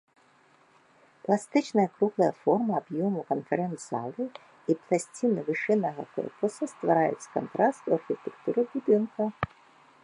Пластычная 1.25 1.89
круглая 1.97 2.29
форма 2.45 2.73
аб'ёму 2.81 3.21
канферэнц-залы 3.31 4.23
і 4.73 4.77
пласціны 4.87 5.39
вышыннага 5.51 6.03
корпуса 6.17 6.63
ствараюць 6.75 7.29
кантраст 7.39 7.83
у 7.91 7.99
архітэктуры 8.01 8.61
будынка. 8.75 9.23